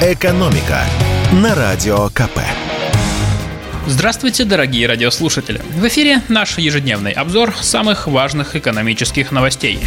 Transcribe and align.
«Экономика» 0.00 0.84
на 1.32 1.56
Радио 1.56 2.08
КП. 2.10 2.38
Здравствуйте, 3.88 4.44
дорогие 4.44 4.86
радиослушатели! 4.86 5.60
В 5.74 5.88
эфире 5.88 6.22
наш 6.28 6.56
ежедневный 6.58 7.10
обзор 7.10 7.52
самых 7.60 8.06
важных 8.06 8.54
экономических 8.54 9.32
новостей. 9.32 9.80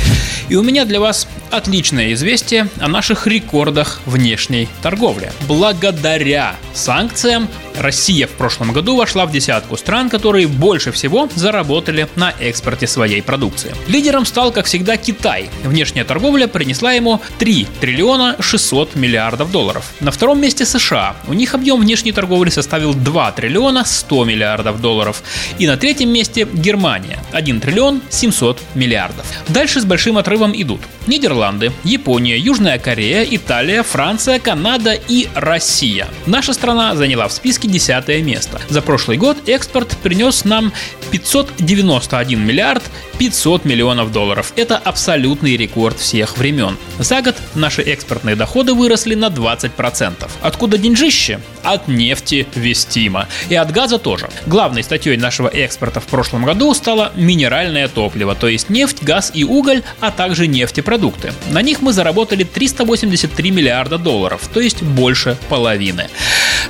И 0.50 0.55
у 0.55 0.63
меня 0.63 0.84
для 0.84 1.00
вас 1.00 1.29
отличное 1.52 2.14
известие 2.14 2.70
о 2.79 2.88
наших 2.88 3.28
рекордах 3.28 4.02
внешней 4.06 4.67
торговли. 4.81 5.31
Благодаря 5.47 6.56
санкциям 6.74 7.47
Россия 7.78 8.28
в 8.28 8.31
прошлом 8.31 8.74
году 8.74 8.96
вошла 8.97 9.26
в 9.26 9.31
десятку 9.31 9.78
стран, 9.78 10.10
которые 10.10 10.48
больше 10.48 10.92
всего 10.92 11.29
заработали 11.35 12.08
на 12.16 12.34
экспорте 12.40 12.88
своей 12.88 13.22
продукции. 13.22 13.74
Лидером 13.88 14.26
стал, 14.26 14.52
как 14.52 14.66
всегда, 14.66 14.98
Китай. 14.98 15.49
Внешняя 15.63 16.03
торговля 16.03 16.48
принесла 16.48 16.94
ему 16.94 17.22
3 17.40 17.68
триллиона 17.80 18.36
600 18.40 18.95
миллиардов 18.95 19.52
долларов. 19.52 19.91
На 19.99 20.12
втором 20.12 20.39
месте 20.41 20.66
США. 20.66 21.16
У 21.27 21.33
них 21.33 21.53
объем 21.53 21.81
внешней 21.81 22.11
торговли 22.11 22.49
составил 22.49 22.94
2 22.94 23.31
триллиона 23.33 23.86
100 23.86 24.25
миллиардов 24.25 24.81
долларов. 24.81 25.23
И 25.58 25.67
на 25.67 25.77
третьем 25.77 26.09
месте 26.09 26.47
Германия. 26.52 27.20
1 27.31 27.61
триллион 27.61 28.02
700 28.09 28.59
миллиардов. 28.75 29.25
Дальше 29.47 29.81
с 29.81 29.86
большим 29.86 30.17
отрывом 30.17 30.53
идут 30.55 30.81
Нидерланды, 31.08 31.41
Япония, 31.84 32.38
Южная 32.38 32.77
Корея, 32.77 33.26
Италия, 33.30 33.84
Франция, 33.84 34.40
Канада 34.40 34.94
и 34.94 35.27
Россия. 35.34 36.08
Наша 36.27 36.54
страна 36.54 36.95
заняла 36.95 37.27
в 37.27 37.31
списке 37.31 37.67
10 37.67 38.23
место. 38.23 38.62
За 38.70 38.81
прошлый 38.81 39.17
год 39.17 39.50
экспорт 39.50 39.98
принес 40.04 40.45
нам 40.45 40.72
591 41.11 42.39
миллиард 42.39 42.83
500 43.17 43.65
миллионов 43.65 44.11
долларов. 44.11 44.52
Это 44.55 44.77
абсолютный 44.77 45.55
рекорд 45.55 45.99
всех 45.99 46.38
времен. 46.38 46.77
За 46.97 47.21
год 47.21 47.35
наши 47.53 47.81
экспортные 47.83 48.35
доходы 48.35 48.73
выросли 48.73 49.13
на 49.13 49.27
20%. 49.27 50.29
Откуда 50.41 50.77
деньжище? 50.79 51.39
От 51.63 51.88
нефти 51.88 52.47
Вестима. 52.55 53.27
И 53.49 53.55
от 53.55 53.71
газа 53.71 53.99
тоже. 53.99 54.30
Главной 54.47 54.83
статьей 54.83 55.17
нашего 55.17 55.47
экспорта 55.49 55.99
в 55.99 56.08
прошлом 56.08 56.45
году 56.45 56.73
стало 56.73 57.11
минеральное 57.16 57.88
топливо, 57.88 58.33
то 58.33 58.47
есть 58.47 58.69
нефть, 58.69 59.03
газ 59.03 59.31
и 59.36 59.43
уголь, 59.43 59.83
а 59.99 60.09
также 60.09 60.47
нефтепродукты. 60.47 61.33
На 61.52 61.61
них 61.61 61.81
мы 61.81 61.93
заработали 61.93 62.43
383 62.43 63.52
миллиарда 63.52 63.97
долларов, 63.97 64.49
то 64.52 64.59
есть 64.59 64.81
больше 64.81 65.38
половины. 65.49 66.08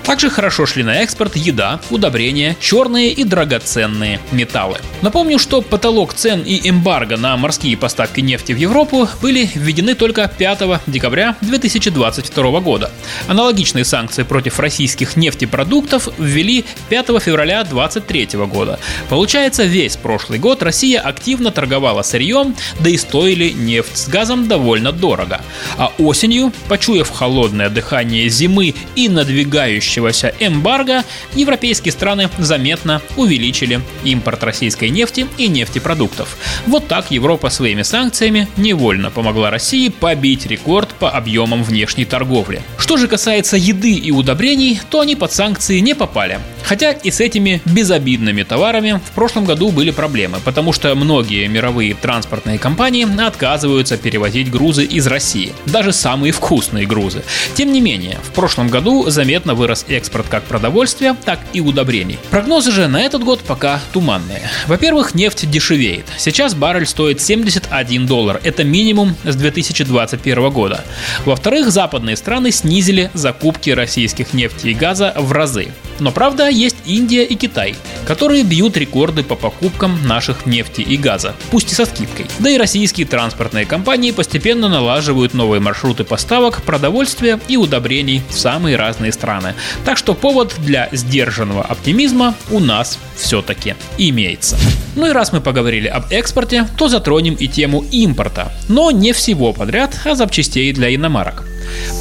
Также 0.03 0.29
хорошо 0.29 0.65
шли 0.65 0.83
на 0.83 0.97
экспорт 1.01 1.35
еда, 1.35 1.79
удобрения, 1.89 2.57
черные 2.59 3.11
и 3.11 3.23
драгоценные 3.23 4.19
металлы. 4.31 4.77
Напомню, 5.01 5.39
что 5.39 5.61
потолок 5.61 6.13
цен 6.13 6.41
и 6.41 6.69
эмбарго 6.69 7.17
на 7.17 7.35
морские 7.37 7.77
поставки 7.77 8.19
нефти 8.19 8.53
в 8.53 8.57
Европу 8.57 9.07
были 9.21 9.49
введены 9.53 9.95
только 9.95 10.27
5 10.27 10.81
декабря 10.87 11.35
2022 11.41 12.59
года. 12.59 12.91
Аналогичные 13.27 13.85
санкции 13.85 14.23
против 14.23 14.59
российских 14.59 15.15
нефтепродуктов 15.15 16.07
ввели 16.17 16.65
5 16.89 17.07
февраля 17.21 17.63
2023 17.63 18.39
года. 18.45 18.79
Получается, 19.09 19.63
весь 19.63 19.95
прошлый 19.97 20.39
год 20.39 20.63
Россия 20.63 21.01
активно 21.01 21.51
торговала 21.51 22.01
сырьем, 22.01 22.55
да 22.79 22.89
и 22.89 22.97
стоили 22.97 23.49
нефть 23.49 23.97
с 23.97 24.07
газом 24.07 24.47
довольно 24.47 24.91
дорого. 24.91 25.41
А 25.77 25.91
осенью, 25.97 26.51
почуяв 26.67 27.09
холодное 27.09 27.69
дыхание 27.69 28.29
зимы 28.29 28.73
и 28.95 29.09
надвигающегося 29.09 30.33
эмбарго, 30.39 31.03
европейские 31.33 31.91
страны 31.91 32.29
заметно 32.37 33.01
увеличили 33.17 33.81
импорт 34.21 34.43
российской 34.43 34.89
нефти 34.89 35.27
и 35.39 35.47
нефтепродуктов. 35.47 36.37
Вот 36.67 36.87
так 36.87 37.09
Европа 37.09 37.49
своими 37.49 37.81
санкциями 37.81 38.47
невольно 38.55 39.09
помогла 39.09 39.49
России 39.49 39.89
побить 39.89 40.45
рекорд 40.45 40.89
по 40.89 41.09
объемам 41.09 41.63
внешней 41.63 42.05
торговли. 42.05 42.61
Что 42.77 42.97
же 42.97 43.07
касается 43.07 43.57
еды 43.57 43.93
и 43.93 44.11
удобрений, 44.11 44.79
то 44.91 44.99
они 44.99 45.15
под 45.15 45.31
санкции 45.31 45.79
не 45.79 45.95
попали. 45.95 46.39
Хотя 46.71 46.93
и 46.93 47.11
с 47.11 47.19
этими 47.19 47.61
безобидными 47.65 48.43
товарами 48.43 49.01
в 49.05 49.11
прошлом 49.11 49.43
году 49.43 49.71
были 49.71 49.91
проблемы, 49.91 50.37
потому 50.45 50.71
что 50.71 50.95
многие 50.95 51.45
мировые 51.47 51.93
транспортные 51.93 52.57
компании 52.59 53.05
отказываются 53.27 53.97
перевозить 53.97 54.49
грузы 54.49 54.85
из 54.85 55.05
России, 55.05 55.51
даже 55.65 55.91
самые 55.91 56.31
вкусные 56.31 56.85
грузы. 56.85 57.23
Тем 57.55 57.73
не 57.73 57.81
менее, 57.81 58.19
в 58.23 58.31
прошлом 58.31 58.69
году 58.69 59.09
заметно 59.09 59.53
вырос 59.53 59.83
экспорт 59.89 60.27
как 60.29 60.43
продовольствия, 60.43 61.17
так 61.25 61.41
и 61.51 61.59
удобрений. 61.59 62.17
Прогнозы 62.29 62.71
же 62.71 62.87
на 62.87 63.01
этот 63.01 63.21
год 63.25 63.41
пока 63.41 63.81
туманные. 63.91 64.49
Во-первых, 64.67 65.13
нефть 65.13 65.51
дешевеет. 65.51 66.05
Сейчас 66.17 66.55
баррель 66.55 66.87
стоит 66.87 67.19
71 67.19 68.05
доллар. 68.07 68.39
Это 68.45 68.63
минимум 68.63 69.17
с 69.25 69.35
2021 69.35 70.49
года. 70.51 70.85
Во-вторых, 71.25 71.69
западные 71.69 72.15
страны 72.15 72.49
снизили 72.51 73.11
закупки 73.13 73.71
российских 73.71 74.33
нефти 74.33 74.67
и 74.67 74.73
газа 74.73 75.13
в 75.17 75.33
разы. 75.33 75.67
Но 76.01 76.11
правда, 76.11 76.49
есть 76.49 76.77
Индия 76.85 77.23
и 77.23 77.35
Китай, 77.35 77.75
которые 78.07 78.43
бьют 78.43 78.75
рекорды 78.75 79.21
по 79.23 79.35
покупкам 79.35 79.99
наших 80.07 80.47
нефти 80.47 80.81
и 80.81 80.97
газа, 80.97 81.35
пусть 81.51 81.71
и 81.71 81.75
со 81.75 81.85
скидкой. 81.85 82.25
Да 82.39 82.49
и 82.49 82.57
российские 82.57 83.05
транспортные 83.05 83.67
компании 83.67 84.09
постепенно 84.09 84.67
налаживают 84.67 85.35
новые 85.35 85.61
маршруты 85.61 86.03
поставок 86.03 86.63
продовольствия 86.63 87.39
и 87.47 87.55
удобрений 87.55 88.23
в 88.29 88.33
самые 88.33 88.77
разные 88.77 89.11
страны. 89.11 89.53
Так 89.85 89.99
что 89.99 90.15
повод 90.15 90.55
для 90.57 90.89
сдержанного 90.91 91.61
оптимизма 91.61 92.33
у 92.49 92.59
нас 92.59 92.97
все-таки 93.15 93.75
имеется. 93.99 94.57
Ну 94.95 95.05
и 95.05 95.11
раз 95.11 95.31
мы 95.31 95.39
поговорили 95.39 95.87
об 95.87 96.05
экспорте, 96.11 96.67
то 96.79 96.87
затронем 96.87 97.35
и 97.35 97.47
тему 97.47 97.85
импорта. 97.91 98.51
Но 98.69 98.89
не 98.89 99.13
всего 99.13 99.53
подряд, 99.53 99.95
а 100.03 100.15
запчастей 100.15 100.73
для 100.73 100.93
иномарок. 100.95 101.50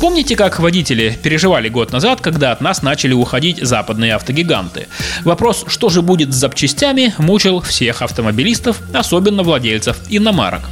Помните, 0.01 0.37
как 0.37 0.59
водители 0.59 1.19
переживали 1.23 1.69
год 1.69 1.93
назад, 1.93 2.21
когда 2.21 2.53
от 2.53 2.61
нас 2.61 2.83
начали 2.83 3.13
уходить 3.13 3.59
западные 3.61 4.15
автогиганты? 4.15 4.89
Вопрос, 5.25 5.65
что 5.67 5.91
же 5.91 6.01
будет 6.03 6.33
с 6.33 6.37
запчастями, 6.37 7.15
мучил 7.19 7.61
всех 7.61 8.03
автомобилистов, 8.03 8.79
особенно 8.95 9.43
владельцев 9.43 9.99
иномарок. 10.09 10.63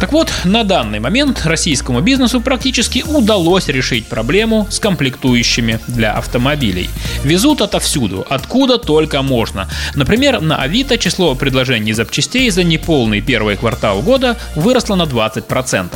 Так 0.00 0.12
вот, 0.12 0.32
на 0.44 0.64
данный 0.64 1.00
момент 1.00 1.42
российскому 1.44 2.00
бизнесу 2.00 2.40
практически 2.40 3.04
удалось 3.06 3.68
решить 3.68 4.06
проблему 4.06 4.66
с 4.70 4.78
комплектующими 4.80 5.78
для 5.86 6.14
автомобилей. 6.14 6.88
Везут 7.24 7.60
отовсюду, 7.60 8.26
откуда 8.28 8.78
только 8.78 9.22
можно. 9.22 9.68
Например, 9.94 10.40
на 10.40 10.56
Авито 10.56 10.98
число 10.98 11.34
предложений 11.34 11.92
запчастей 11.92 12.50
за 12.50 12.64
неполный 12.64 13.20
первый 13.20 13.56
квартал 13.56 14.02
года 14.02 14.36
выросло 14.56 14.94
на 14.94 15.04
20%. 15.04 15.90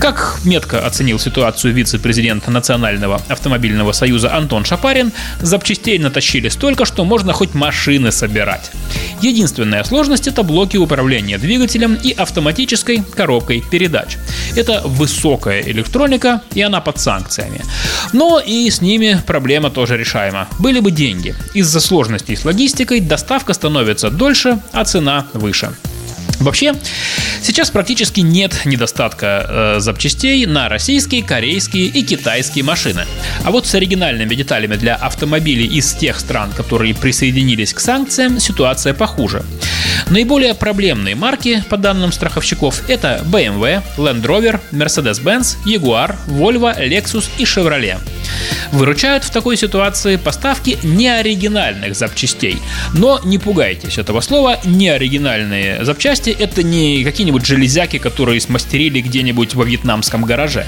Как 0.00 0.38
метко 0.44 0.86
оценил 0.86 1.18
ситуацию 1.18 1.72
вице-президент 1.72 2.46
Национального 2.48 3.20
автомобильного 3.28 3.92
союза 3.92 4.34
Антон 4.34 4.64
Шапарин, 4.64 5.12
запчастей 5.40 5.98
натащили 5.98 6.48
столько, 6.48 6.84
что 6.84 7.04
можно 7.04 7.32
хоть 7.32 7.54
машины 7.54 8.12
собирать. 8.12 8.70
Единственная 9.22 9.82
сложность– 9.84 10.26
это 10.28 10.42
блоки 10.42 10.76
управления 10.76 11.38
двигателем 11.38 11.94
и 11.94 12.12
автоматической 12.12 13.02
коробкой 13.14 13.64
передач. 13.70 14.16
Это 14.54 14.82
высокая 14.84 15.62
электроника, 15.62 16.42
и 16.54 16.60
она 16.60 16.80
под 16.80 16.98
санкциями. 17.00 17.62
Но 18.12 18.38
и 18.38 18.68
с 18.70 18.80
ними 18.80 19.20
проблема 19.26 19.70
тоже 19.70 19.96
решаема. 19.96 20.48
Были 20.58 20.80
бы 20.80 20.90
деньги. 20.90 21.34
Из-за 21.54 21.80
сложностей 21.80 22.36
с 22.36 22.44
логистикой 22.44 23.00
доставка 23.00 23.54
становится 23.54 24.10
дольше, 24.10 24.58
а 24.72 24.84
цена 24.84 25.26
выше. 25.32 25.72
Вообще, 26.40 26.74
сейчас 27.42 27.70
практически 27.70 28.20
нет 28.20 28.66
недостатка 28.66 29.46
э, 29.48 29.80
запчастей 29.80 30.44
на 30.46 30.68
российские, 30.68 31.22
корейские 31.22 31.86
и 31.86 32.02
китайские 32.02 32.64
машины. 32.64 33.04
А 33.44 33.50
вот 33.50 33.66
с 33.66 33.74
оригинальными 33.74 34.34
деталями 34.34 34.76
для 34.76 34.96
автомобилей 34.96 35.66
из 35.66 35.92
тех 35.94 36.20
стран, 36.20 36.52
которые 36.54 36.94
присоединились 36.94 37.72
к 37.72 37.80
санкциям, 37.80 38.38
ситуация 38.38 38.92
похуже. 38.92 39.44
Наиболее 40.10 40.54
проблемные 40.54 41.14
марки, 41.14 41.64
по 41.70 41.76
данным 41.76 42.12
страховщиков, 42.12 42.88
это 42.88 43.22
BMW, 43.24 43.82
Land 43.96 44.22
Rover, 44.22 44.60
Mercedes-Benz, 44.72 45.56
Jaguar, 45.64 46.16
Volvo, 46.26 46.76
Lexus 46.78 47.30
и 47.38 47.44
Chevrolet. 47.44 47.98
Выручают 48.72 49.24
в 49.24 49.30
такой 49.30 49.56
ситуации 49.56 50.16
поставки 50.16 50.78
неоригинальных 50.82 51.94
запчастей. 51.94 52.58
Но 52.92 53.20
не 53.24 53.38
пугайтесь 53.38 53.98
этого 53.98 54.20
слова, 54.20 54.58
неоригинальные 54.64 55.84
запчасти 55.84 56.30
это 56.30 56.62
не 56.62 57.04
какие-нибудь 57.04 57.44
железяки, 57.44 57.98
которые 57.98 58.40
смастерили 58.40 59.00
где-нибудь 59.00 59.54
во 59.54 59.64
вьетнамском 59.64 60.24
гараже. 60.24 60.66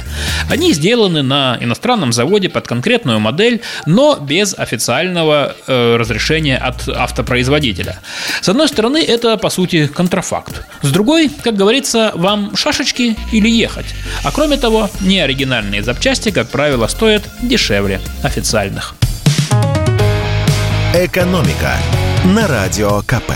Они 0.50 0.72
сделаны 0.72 1.22
на 1.22 1.58
иностранном 1.60 2.12
заводе 2.12 2.48
под 2.48 2.66
конкретную 2.66 3.20
модель, 3.20 3.60
но 3.86 4.16
без 4.16 4.54
официального 4.58 5.56
э, 5.66 5.96
разрешения 5.96 6.56
от 6.56 6.88
автопроизводителя. 6.88 7.98
С 8.40 8.48
одной 8.48 8.68
стороны, 8.68 9.02
это 9.02 9.36
по 9.36 9.50
сути 9.50 9.86
контрафакт. 9.86 10.62
С 10.82 10.90
другой, 10.90 11.30
как 11.42 11.56
говорится, 11.56 12.12
вам 12.14 12.56
шашечки 12.56 13.16
или 13.32 13.48
ехать. 13.48 13.86
А 14.24 14.30
кроме 14.30 14.56
того, 14.56 14.90
неоригинальные 15.00 15.82
запчасти, 15.82 16.30
как 16.30 16.48
правило, 16.48 16.86
стоят 16.86 17.22
дешевле 17.58 18.00
официальных. 18.22 18.94
Экономика 20.94 21.76
на 22.24 22.46
радио 22.46 23.00
КП. 23.02 23.32